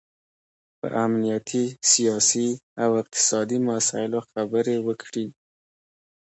[0.79, 2.49] په امنیتي، سیاسي
[2.83, 5.25] او اقتصادي مسایلو خبرې وکړي